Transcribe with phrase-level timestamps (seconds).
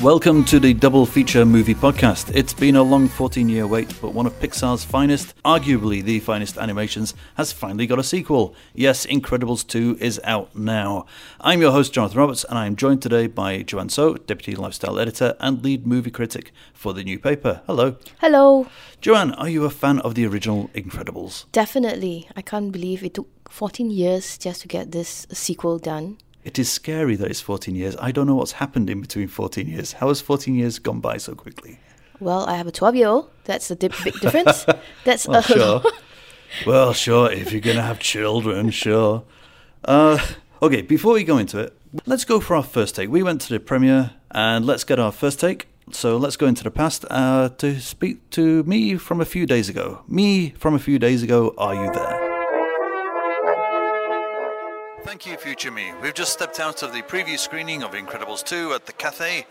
[0.00, 2.30] Welcome to the Double Feature Movie Podcast.
[2.32, 6.58] It's been a long 14 year wait, but one of Pixar's finest, arguably the finest
[6.58, 8.54] animations, has finally got a sequel.
[8.72, 11.06] Yes, Incredibles 2 is out now.
[11.40, 15.34] I'm your host, Jonathan Roberts, and I'm joined today by Joanne Soh, Deputy Lifestyle Editor
[15.40, 17.62] and Lead Movie Critic for the new paper.
[17.66, 17.96] Hello.
[18.20, 18.68] Hello.
[19.00, 21.46] Joanne, are you a fan of the original Incredibles?
[21.50, 22.28] Definitely.
[22.36, 26.18] I can't believe it took 14 years just to get this sequel done.
[26.44, 27.96] It is scary that it's 14 years.
[28.00, 29.92] I don't know what's happened in between 14 years.
[29.94, 31.78] How has 14 years gone by so quickly?
[32.18, 33.30] Well, I have a 12 year old.
[33.44, 34.66] That's a big difference.
[35.04, 35.82] That's Well, a sure.
[36.66, 37.30] well, sure.
[37.30, 39.22] If you're going to have children, sure.
[39.84, 40.18] Uh,
[40.60, 43.08] okay, before we go into it, let's go for our first take.
[43.08, 45.68] We went to the premiere and let's get our first take.
[45.90, 49.68] So let's go into the past uh, to speak to me from a few days
[49.68, 50.02] ago.
[50.08, 52.21] Me from a few days ago, are you there?
[55.12, 55.92] Thank you, Future Me.
[56.00, 59.44] We've just stepped out of the preview screening of Incredibles 2 at the Cathay,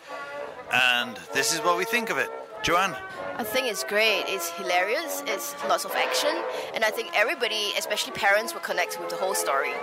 [0.74, 2.32] and this is what we think of it.
[2.64, 2.96] Joanne?
[3.38, 4.24] I think it's great.
[4.26, 5.22] It's hilarious.
[5.28, 6.36] It's lots of action,
[6.74, 9.74] and I think everybody, especially parents, will connect with the whole story.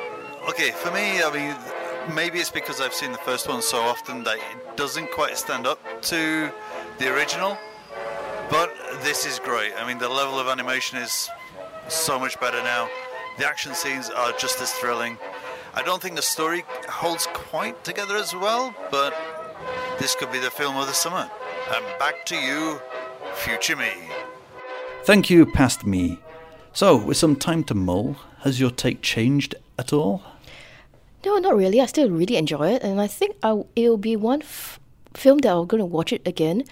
[0.49, 4.25] Okay, for me, I mean, maybe it's because I've seen the first one so often
[4.25, 6.51] that it doesn't quite stand up to
[6.99, 7.57] the original.
[8.51, 9.75] But this is great.
[9.79, 11.31] I mean, the level of animation is
[11.87, 12.89] so much better now.
[13.39, 15.17] The action scenes are just as thrilling.
[15.79, 19.15] I don't think the story holds quite together as well, but
[20.01, 21.31] this could be the film of the summer.
[21.73, 22.81] And back to you,
[23.35, 23.93] future me.
[25.05, 26.19] Thank you, past me.
[26.73, 30.25] So, with some time to mull, has your take changed at all?
[31.25, 31.81] No, not really.
[31.81, 34.81] I still really enjoy it, and I think I, it'll be one f-
[35.15, 36.65] film that I'm going to watch it again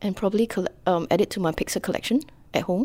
[0.00, 2.20] and probably coll- um, add it to my Pixar collection
[2.54, 2.84] at home.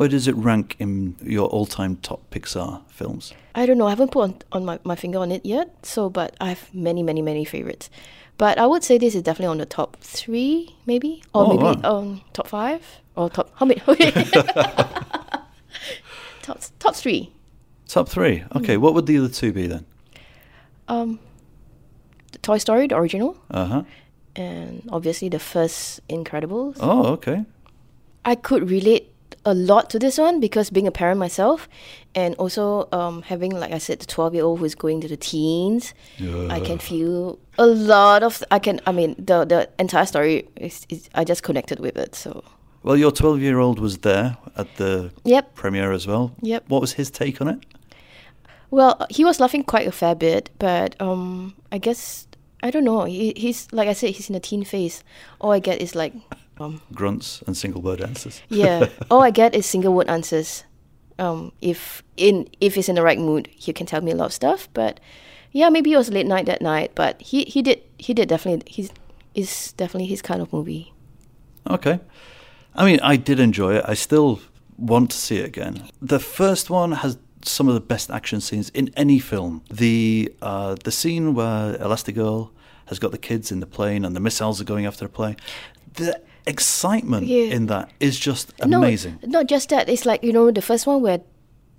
[0.00, 3.34] Where does it rank in your all-time top Pixar films?
[3.54, 3.86] I don't know.
[3.86, 5.84] I haven't put on, on my, my finger on it yet.
[5.84, 7.90] So, but I have many, many, many favorites.
[8.38, 11.64] But I would say this is definitely on the top three, maybe, or Oh, maybe
[11.64, 11.80] wow.
[11.84, 12.82] um top five
[13.14, 13.82] or top how many?
[16.40, 17.30] Top top three.
[17.86, 18.42] Top three.
[18.56, 19.84] Okay, what would the other two be then?
[20.88, 21.18] Um,
[22.32, 23.82] the Toy Story, the original, Uh huh.
[24.34, 26.78] and obviously the first Incredibles.
[26.80, 27.44] Oh, okay.
[28.24, 29.09] I could relate
[29.44, 31.68] a lot to this one because being a parent myself,
[32.14, 35.94] and also um, having, like I said, the twelve-year-old who is going to the teens,
[36.50, 38.42] I can feel a lot of.
[38.50, 38.80] I can.
[38.86, 42.14] I mean, the the entire story is, is I just connected with it.
[42.14, 42.42] So
[42.82, 45.54] Well, your 12-year-old was there at the Yep.
[45.54, 46.32] premiere as well.
[46.42, 46.64] Yep.
[46.68, 47.58] What was his take on it?
[48.70, 52.26] well, he was laughing quite a fair bit, but um, I guess
[52.62, 53.04] I don't know.
[53.04, 55.02] He, he's like I said, he's in a teen phase.
[55.40, 56.12] All I get is like,
[56.60, 58.42] um, Grunts and single-word answers.
[58.48, 58.88] yeah.
[59.10, 60.64] all I get is single word answers.
[61.18, 64.26] Um, if in if he's in the right mood, he can tell me a lot
[64.26, 64.68] of stuff.
[64.72, 65.00] But
[65.52, 66.92] yeah, maybe it was late night that night.
[66.94, 68.90] But he he did he did definitely he's
[69.34, 70.92] is definitely his kind of movie.
[71.68, 72.00] Okay.
[72.74, 73.84] I mean, I did enjoy it.
[73.86, 74.40] I still
[74.78, 75.90] want to see it again.
[76.00, 79.62] The first one has some of the best action scenes in any film.
[79.70, 82.50] The uh, the scene where Elastigirl
[82.86, 85.36] has got the kids in the plane and the missiles are going after the plane.
[85.94, 87.54] The excitement Yeah.
[87.56, 89.18] in that is just amazing.
[89.22, 89.88] No, not just that.
[89.88, 91.20] It's like you know the first one where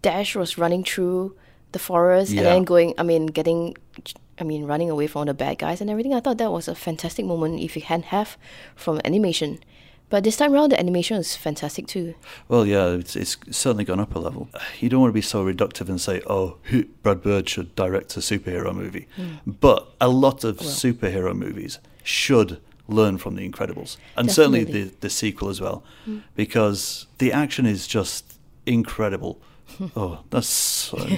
[0.02, 1.36] Dash was running through
[1.74, 2.40] the forest Yeah.
[2.42, 2.94] and then going.
[2.98, 3.76] I mean, getting.
[4.40, 6.16] I mean, running away from the bad guys and everything.
[6.16, 8.38] I thought that was a fantastic moment if you can have
[8.76, 9.60] from animation.
[10.10, 12.16] But this time around, the animation is fantastic too.
[12.50, 14.50] Well, yeah, it's, it's certainly gone up a level.
[14.80, 16.58] You don't want to be so reductive and say, oh,
[17.04, 19.08] Brad Bird should direct a superhero movie.
[19.16, 19.30] Hmm.
[19.46, 23.98] But a lot of superhero movies should learn from The Incredibles.
[24.16, 25.84] And certainly the, the sequel as well.
[26.36, 29.42] Because the action is just incredible.
[29.96, 31.18] oh, that's so,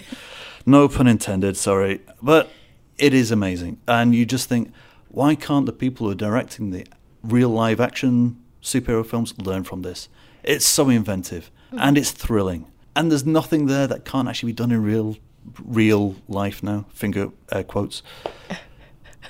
[0.65, 2.01] no pun intended, sorry.
[2.21, 2.51] But
[2.97, 3.79] it is amazing.
[3.87, 4.71] And you just think,
[5.09, 6.85] why can't the people who are directing the
[7.23, 10.09] real live action superhero films learn from this?
[10.43, 12.67] It's so inventive and it's thrilling.
[12.95, 15.17] And there's nothing there that can't actually be done in real
[15.63, 16.85] real life now.
[16.93, 18.01] Finger uh, quotes.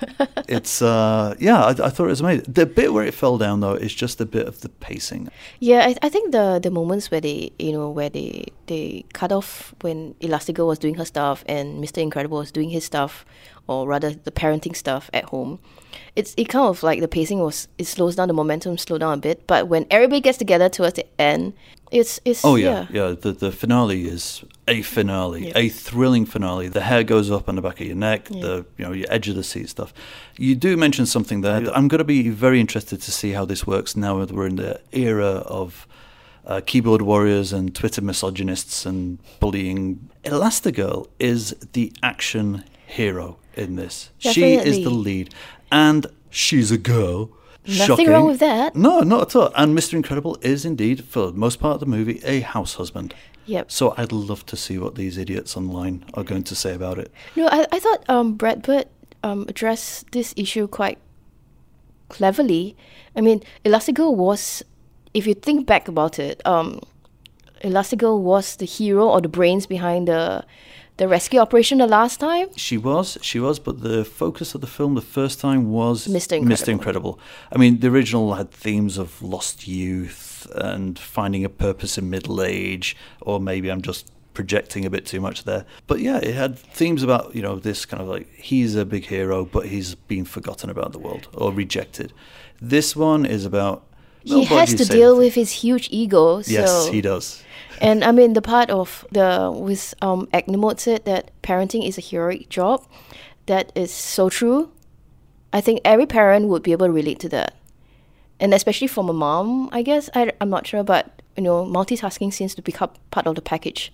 [0.47, 2.45] it's uh yeah, I, I thought it was amazing.
[2.47, 5.29] The bit where it fell down though is just a bit of the pacing.
[5.59, 9.31] Yeah, I, I think the the moments where they you know where they they cut
[9.31, 13.25] off when Elastigirl was doing her stuff and Mister Incredible was doing his stuff,
[13.67, 15.59] or rather the parenting stuff at home.
[16.15, 19.13] It's it kind of like the pacing was it slows down the momentum slow down
[19.13, 21.53] a bit, but when everybody gets together towards the end,
[21.93, 23.15] it's it's Oh yeah, yeah.
[23.23, 25.57] The the finale is a finale, Yeah.
[25.57, 26.67] a thrilling finale.
[26.69, 29.29] The hair goes up on the back of your neck, the you know your edge
[29.29, 29.93] of the seat stuff.
[30.37, 31.57] You do mention something there.
[31.75, 34.55] I'm going to be very interested to see how this works now that we're in
[34.57, 35.87] the era of
[36.45, 40.09] uh, keyboard warriors and Twitter misogynists and bullying.
[40.25, 44.09] Elastigirl is the action hero in this.
[44.21, 44.63] Definitely.
[44.63, 45.33] She is the lead,
[45.71, 47.29] and she's a girl.
[47.65, 48.09] Nothing Shocking.
[48.09, 48.75] wrong with that.
[48.75, 49.51] No, not at all.
[49.55, 49.93] And Mr.
[49.93, 53.13] Incredible is indeed, for the most part of the movie, a house husband.
[53.45, 53.71] Yep.
[53.71, 57.11] So I'd love to see what these idiots online are going to say about it.
[57.35, 58.87] No, I, I thought um, Brad Bird
[59.23, 60.97] um, addressed this issue quite
[62.09, 62.75] cleverly.
[63.15, 64.63] I mean, Elastigirl was,
[65.13, 66.81] if you think back about it, um,
[67.63, 70.45] Elastigirl was the hero or the brains behind the
[70.97, 72.47] the rescue operation the last time.
[72.55, 76.39] She was, she was, but the focus of the film the first time was Mr.
[76.39, 76.67] Mr.
[76.67, 76.71] Incredible.
[76.71, 77.19] Incredible.
[77.51, 82.41] I mean, the original had themes of lost youth and finding a purpose in middle
[82.41, 85.65] age, or maybe I'm just projecting a bit too much there.
[85.87, 89.05] But yeah, it had themes about, you know, this kind of like he's a big
[89.05, 92.13] hero, but he's been forgotten about the world or rejected.
[92.61, 93.87] This one is about.
[94.23, 96.41] He has to deal with his huge ego.
[96.45, 97.43] Yes, he does.
[97.81, 102.01] And I mean, the part of the with um, Agnemode said that parenting is a
[102.01, 102.85] heroic job.
[103.47, 104.71] That is so true.
[105.51, 107.55] I think every parent would be able to relate to that,
[108.39, 109.69] and especially from a mom.
[109.71, 113.35] I guess I, I'm not sure, but you know, multitasking seems to become part of
[113.35, 113.91] the package.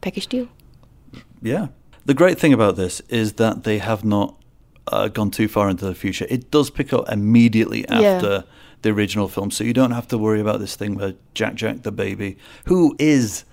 [0.00, 0.48] Package deal.
[1.42, 1.68] Yeah.
[2.04, 4.36] The great thing about this is that they have not
[4.86, 6.26] uh, gone too far into the future.
[6.30, 8.42] It does pick up immediately Yeah.
[8.86, 11.82] The original film, so you don't have to worry about this thing where Jack Jack
[11.82, 12.36] the baby,
[12.66, 13.44] who is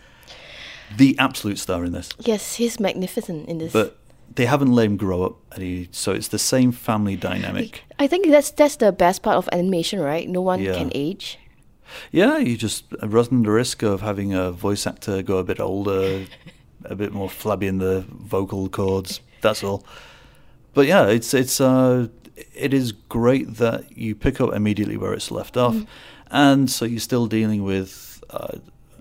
[0.95, 3.73] the absolute star in this, Yes, he's magnificent in this.
[3.73, 3.97] but
[4.35, 7.81] they haven't let him grow up, he, so it's the same family dynamic.
[7.99, 10.29] I think that's that's the best part of animation, right?
[10.29, 10.73] No one Yeah.
[10.77, 11.39] can age.
[12.11, 16.25] Yeah, you just run the risk of having a voice actor go a bit older,
[16.85, 19.19] a bit more flabby in the vocal cords.
[19.41, 19.83] That's all.
[20.73, 25.31] But yeah, it's it's uh, it is great that you pick up immediately where it's
[25.31, 25.75] left off,
[26.31, 28.57] and so you're still dealing with uh,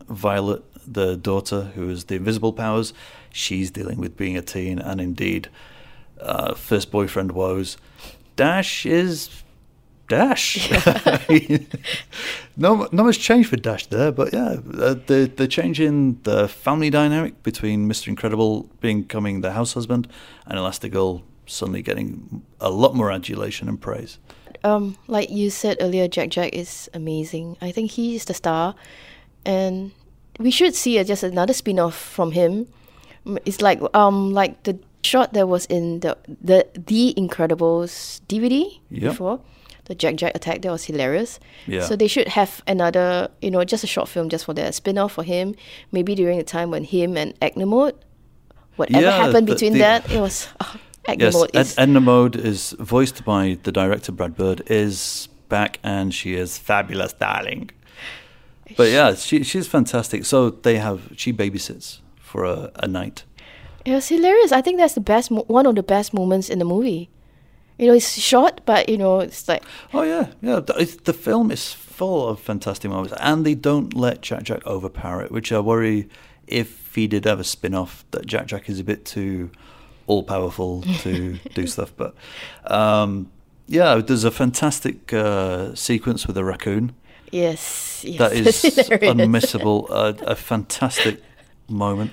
[0.08, 2.92] Violet, the daughter, who has the invisible powers.
[3.30, 5.48] She's dealing with being a teen, and indeed,
[6.20, 7.76] uh, first boyfriend woes.
[8.36, 9.42] Dash is
[10.08, 10.70] Dash.
[12.56, 16.48] no, not much change for Dash there, but yeah, uh, the the change in the
[16.48, 20.08] family dynamic between Mister Incredible becoming the house husband
[20.46, 24.18] and Elastigirl suddenly getting a lot more adulation and praise.
[24.64, 27.56] um, like you said earlier, Jack Jack is amazing.
[27.60, 28.74] I think he is the star,
[29.44, 29.92] and
[30.38, 32.66] we should see uh, just another spin off from him.
[33.44, 39.02] It's like um like the shot that was in the the The Incredibles DVD Yep.
[39.12, 39.40] before
[39.84, 40.62] the Jack Jack attack.
[40.62, 41.38] That was hilarious.
[41.66, 41.82] Yeah.
[41.82, 44.98] So they should have another, you know, just a short film just for that spin
[44.98, 45.54] off for him.
[45.92, 47.94] Maybe during the time when him and Agnemode,
[48.76, 50.48] whatever Yeah, happened the- between the- that, it was.
[50.60, 50.76] Oh,
[51.08, 54.62] Yes, Agnemode Ed- Edna Mode is voiced by the director Brad Bird.
[54.66, 57.70] Is back and she is fabulous, darling.
[58.76, 60.24] But yeah, she she's fantastic.
[60.24, 63.24] So they have she babysits for a, a night.
[63.84, 64.52] It was hilarious.
[64.52, 67.10] I think that's the best, mo- one of the best moments in the movie.
[67.78, 70.60] You know, it's short, but you know, it's like Oh yeah, yeah.
[70.60, 75.22] The, the film is full of fantastic moments, and they don't let Jack Jack overpower
[75.22, 76.08] it, which I worry
[76.46, 79.50] if he did have a spin off that Jack Jack is a bit too
[80.06, 81.92] all powerful to do stuff.
[81.96, 82.14] But
[82.66, 83.30] um,
[83.66, 86.94] yeah, there's a fantastic uh, sequence with a raccoon
[87.32, 88.62] yes, yes that is
[89.02, 89.90] unmissable.
[89.90, 91.20] a, a fantastic
[91.68, 92.12] moment.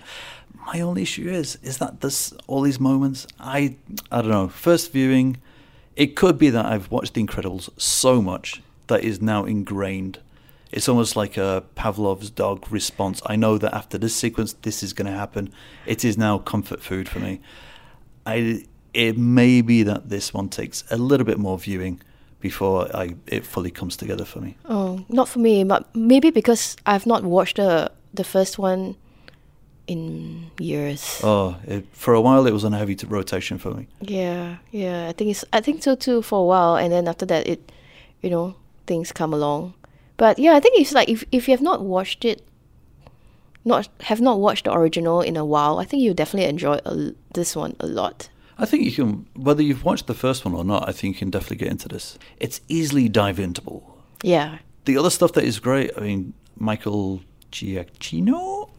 [0.65, 3.27] My only issue is is that there's all these moments.
[3.39, 3.75] I
[4.11, 4.47] I don't know.
[4.47, 5.37] First viewing,
[5.95, 10.19] it could be that I've watched The Incredibles so much that is now ingrained.
[10.71, 13.21] It's almost like a Pavlov's dog response.
[13.25, 15.51] I know that after this sequence, this is going to happen.
[15.87, 17.41] It is now comfort food for me.
[18.25, 22.01] I it may be that this one takes a little bit more viewing
[22.39, 24.55] before I it fully comes together for me.
[24.65, 28.95] Oh, not for me, but maybe because I've not watched the the first one
[29.87, 31.19] in years.
[31.23, 33.87] Oh, it, for a while it was on heavy t- rotation for me.
[34.01, 35.07] Yeah, yeah.
[35.09, 37.71] I think it's I think so too for a while, and then after that, it,
[38.21, 39.73] you know, things come along.
[40.17, 42.41] But yeah, I think it's like if if you have not watched it,
[43.73, 47.13] not have not watched the original in a while, I think you'll definitely enjoy a
[47.33, 48.29] this one a lot.
[48.61, 51.19] I think you can, whether you've watched the first one or not, I think you
[51.19, 52.17] can definitely get into this.
[52.45, 53.83] It's easily dive inable.
[54.23, 57.21] Yeah, The other stuff that is great, I mean, Michael
[57.53, 58.69] Giacchino.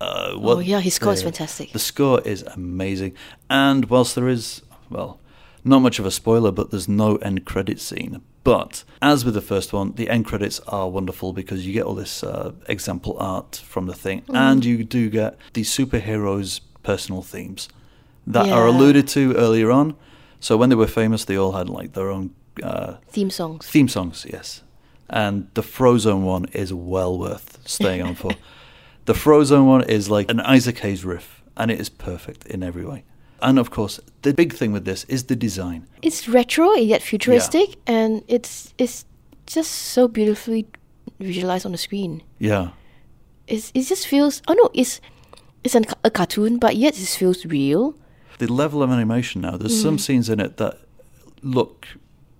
[0.00, 1.72] Uh, Oh, yeah, his score is fantastic.
[1.72, 3.12] The score is amazing,
[3.50, 5.18] and whilst there is, well,
[5.64, 8.22] not much of a spoiler, but there's no end credit scene.
[8.48, 11.94] But as with the first one, the end credits are wonderful because you get all
[11.94, 14.36] this uh, example art from the thing, Mm.
[14.36, 17.68] and you do get the superheroes' personal themes
[18.26, 19.94] that are alluded to earlier on.
[20.40, 22.30] So when they were famous, they all had like their own
[22.62, 23.66] uh, theme songs.
[23.66, 24.62] theme songs, yes.
[25.10, 28.32] And the Frozone one is well worth staying on for.
[29.04, 32.84] The Frozone one is like an Isaac Hayes riff, and it is perfect in every
[32.84, 33.04] way.
[33.40, 35.86] And of course, the big thing with this is the design.
[36.02, 39.04] It's retro yet futuristic, and it's it's
[39.46, 40.66] just so beautifully
[41.20, 42.22] visualized on the screen.
[42.38, 42.70] Yeah.
[43.46, 44.42] It's, it just feels.
[44.48, 45.00] Oh no, it's
[45.64, 47.94] it's an, a cartoon, but yet it feels real.
[48.38, 50.00] The level of animation now, there's some mm.
[50.00, 50.78] scenes in it that
[51.42, 51.86] look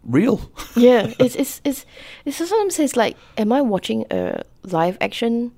[0.05, 0.51] real.
[0.77, 1.87] Yeah, it's it's it's
[2.25, 5.53] it's sometimes it's like, am I watching a live action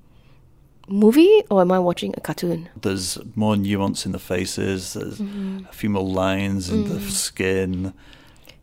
[0.91, 2.69] movie or am I watching a cartoon?
[2.81, 5.65] there's more nuance in the faces, there's mm-hmm.
[5.69, 7.09] a few more lines in the mm.
[7.09, 7.93] skin,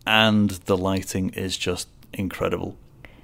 [0.07, 2.77] and the lighting is just incredible.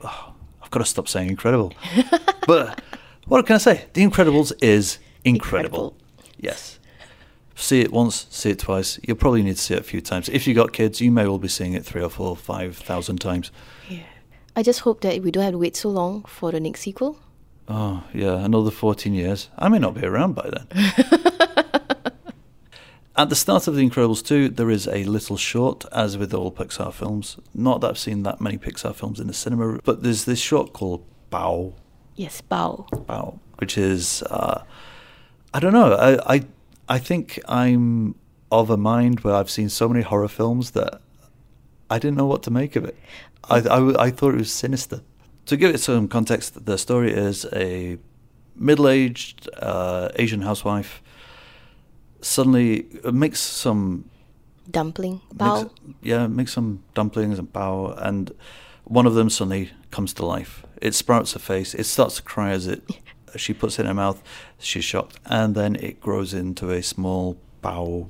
[0.03, 1.73] Oh, I've got to stop saying incredible.
[2.47, 2.81] but
[3.27, 3.87] what can I say?
[3.95, 5.95] The Incredibles is incredible.
[6.15, 6.35] Incredible.
[6.39, 6.79] Yes.
[7.55, 8.99] See it once, see it twice.
[9.03, 10.29] You'll probably need to see it a few times.
[10.29, 13.19] If you've got kids, you may well be seeing it three or four, five thousand
[13.19, 13.53] times.
[13.89, 14.03] Yeah.
[14.57, 17.19] I just hope that we don't have to wait so long for the next sequel.
[17.69, 19.49] Oh, yeah, another 14 years.
[19.57, 20.93] I may not be around by then.
[23.17, 26.51] At the start of The Incredibles 2, there is a little short, as with all
[26.51, 27.37] Pixar films.
[27.55, 30.73] Not that I've seen that many Pixar films in the cinema, but there's this short
[30.73, 31.75] called Bao,
[32.17, 32.89] Yes, Bao.
[33.07, 34.63] Bao, which is, uh,
[35.53, 36.45] I don't know, I, I,
[36.89, 38.15] I think I'm
[38.53, 41.01] of a mind where I've seen so many horror films that
[41.91, 42.97] I didn't know what to make of it.
[43.49, 45.03] I, I, I thought it was sinister.
[45.47, 47.99] To give it some context, the story is a
[48.57, 51.03] middle aged uh, Asian housewife
[52.21, 54.09] suddenly makes some
[54.71, 55.21] Dumpling.
[55.33, 55.71] makes, Bao.
[56.03, 58.33] yeah, makes some dumplings and bao, and
[58.85, 60.65] one of them suddenly comes to life.
[60.81, 61.75] It sprouts a face.
[61.75, 62.83] It starts to cry as it
[63.37, 64.23] she puts it in her mouth.
[64.59, 68.09] She's shocked, and then it grows into a small bao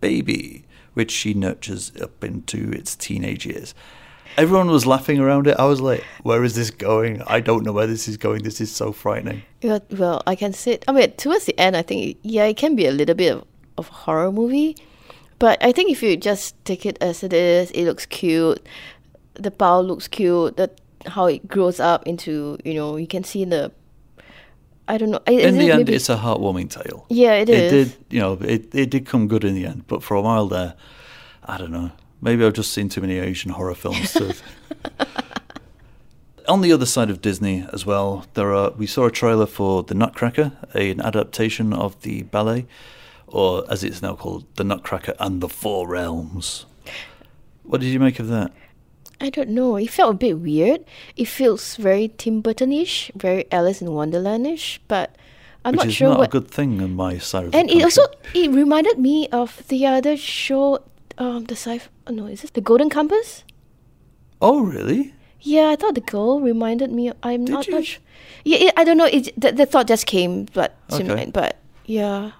[0.00, 0.64] baby,
[0.94, 3.74] which she nurtures up into its teenage years.
[4.36, 5.56] Everyone was laughing around it.
[5.58, 7.22] I was like, "Where is this going?
[7.26, 8.42] I don't know where this is going.
[8.42, 10.78] This is so frightening." Yeah, well, I can say.
[10.86, 13.44] I mean, towards the end, I think yeah, it can be a little bit of,
[13.78, 14.76] of horror movie,
[15.38, 18.66] but I think if you just take it as it is, it looks cute.
[19.34, 20.56] The bao looks cute.
[20.56, 23.72] That how it grows up into you know you can see the.
[24.88, 25.20] I don't know.
[25.26, 27.06] is in the it end, it's a heartwarming tale.
[27.08, 27.88] Yeah, it it is.
[27.88, 30.46] did, you know, it, it did come good in the end, but for a while
[30.46, 30.74] there,
[31.42, 31.90] I don't know.
[32.20, 34.12] Maybe I've just seen too many Asian horror films.
[34.12, 34.34] To...
[36.48, 38.70] On the other side of Disney as well, there are.
[38.70, 42.66] We saw a trailer for The Nutcracker, an adaptation of the ballet,
[43.26, 46.66] or as it's now called, The Nutcracker and the Four Realms.
[47.64, 48.52] What did you make of that?
[49.20, 49.76] I don't know.
[49.76, 50.84] It felt a bit weird.
[51.16, 55.16] It feels very Tim Burton-ish, very Alice in Wonderland-ish, but
[55.64, 56.28] I'm Which not is sure not what.
[56.28, 58.02] a good thing on my side of and it also
[58.34, 60.84] it reminded me of the other show,
[61.18, 61.80] um, the sci.
[62.06, 63.44] Oh no, is this the Golden Compass?
[64.40, 65.14] Oh, really?
[65.40, 67.12] Yeah, I thought the girl reminded me.
[67.22, 67.74] I'm Did not you?
[67.74, 68.02] not sure.
[68.44, 69.06] Yeah, it, I don't know.
[69.06, 71.14] It the, the thought just came, but to Okay.
[71.14, 71.32] mind.
[71.32, 72.32] But yeah,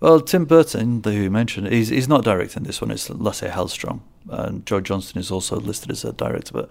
[0.00, 2.90] Well, Tim Burton, the who you mentioned, he's, he's not directing this one.
[2.90, 4.00] It's Lasse Hallström.
[4.28, 6.52] And George Johnston is also listed as a director.
[6.52, 6.70] But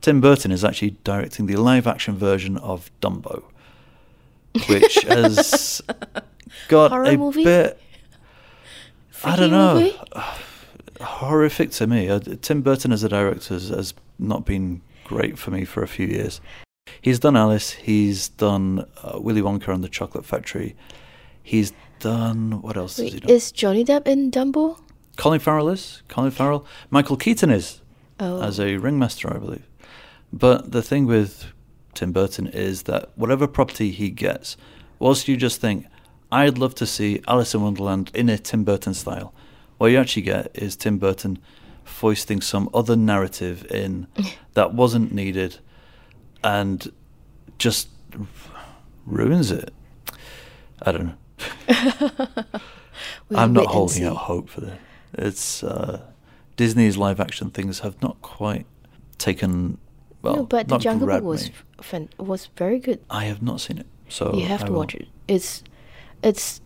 [0.00, 3.44] Tim Burton is actually directing the live action version of Dumbo,
[4.68, 5.80] which has
[6.68, 7.44] got Horror a movie?
[7.44, 7.78] bit.
[9.24, 9.74] I don't know.
[9.74, 9.98] movie?
[11.00, 12.08] Horrific to me.
[12.08, 15.88] Uh, Tim Burton as a director has, has not been great for me for a
[15.88, 16.40] few years.
[17.00, 17.72] He's done Alice.
[17.72, 20.76] He's done uh, Willy Wonka and the Chocolate Factory.
[21.42, 23.30] He's done what else has he Wait, done?
[23.30, 24.78] is Johnny Depp in Dumbo?
[25.16, 26.66] Colin Farrell is Colin Farrell.
[26.90, 27.80] Michael Keaton is
[28.20, 29.66] Oh, as a ringmaster, I believe.
[30.32, 31.46] But the thing with
[31.94, 34.56] Tim Burton is that whatever property he gets,
[34.98, 35.86] whilst you just think,
[36.32, 39.32] I'd love to see Alice in Wonderland in a Tim Burton style,
[39.78, 41.38] what you actually get is Tim Burton
[41.84, 44.06] foisting some other narrative in
[44.54, 45.58] that wasn't needed
[46.42, 46.92] and
[47.58, 47.88] just
[49.06, 49.72] ruins it.
[50.82, 51.16] I don't know.
[53.34, 54.78] I'm not holding out hope for this.
[55.14, 56.02] It's uh,
[56.56, 58.66] Disney's live action things have not quite
[59.18, 59.78] taken.
[60.22, 61.50] Well, no, but the Jungle Book was
[62.18, 63.00] was very good.
[63.10, 64.80] I have not seen it, so you have I to will.
[64.80, 65.08] watch it.
[65.28, 65.62] It's,
[66.22, 66.60] it's,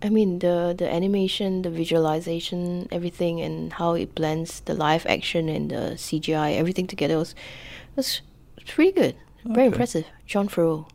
[0.00, 5.48] I mean the the animation, the visualization, everything, and how it blends the live action
[5.48, 7.34] and the CGI, everything together was,
[7.96, 8.20] was
[8.66, 9.16] pretty good.
[9.44, 9.66] Very Okay.
[9.74, 10.04] impressive.
[10.26, 10.86] Jon Favreau.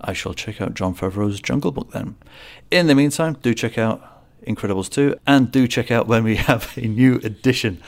[0.00, 2.16] I shall check out Jon Favreau's Jungle Book then.
[2.70, 4.02] In the meantime, do check out
[4.46, 7.80] Incredibles 2 and do check out when we have a new edition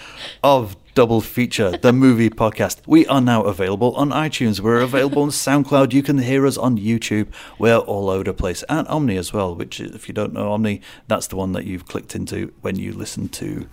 [0.43, 2.79] of Double Feature, the movie podcast.
[2.87, 4.61] We are now available on iTunes.
[4.61, 5.93] We're available on SoundCloud.
[5.93, 7.27] You can hear us on YouTube.
[7.59, 8.65] We're all over the place.
[8.71, 11.85] And Omny as well, which, if you don't know Omny, that's the one that you've
[11.85, 13.69] clicked into when you listen to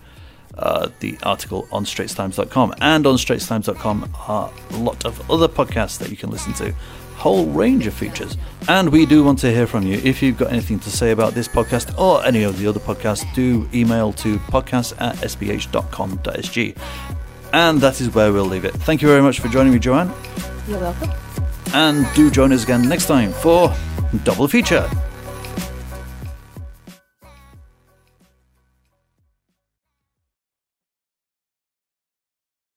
[0.58, 2.74] uh, the article on straitstimes.com.
[2.80, 6.72] And on straitstimes.com are a lot of other podcasts that you can listen to,
[7.16, 8.36] whole range of features.
[8.68, 10.00] And we do want to hear from you.
[10.04, 13.32] If you've got anything to say about this podcast or any of the other podcasts,
[13.34, 16.76] do email to podcast at sph.com.sg.
[17.52, 18.74] And that is where we'll leave it.
[18.74, 20.12] Thank you very much for joining me, Joanne.
[20.66, 21.10] You're welcome.
[21.72, 23.74] And do join us again next time for
[24.24, 24.88] Double Feature.